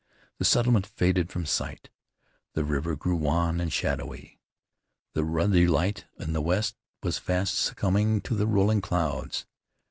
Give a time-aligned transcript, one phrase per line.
[0.39, 1.91] The settlement faded from sight;
[2.53, 4.39] the river grew wan and shadowy.
[5.13, 9.45] The ruddy light in the west was fast succumbing to the rolling clouds.